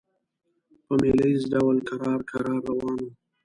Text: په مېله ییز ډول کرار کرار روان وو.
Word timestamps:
په 0.85 0.93
مېله 1.01 1.25
ییز 1.29 1.43
ډول 1.53 1.77
کرار 1.89 2.19
کرار 2.29 2.59
روان 2.69 2.97
وو. 3.01 3.09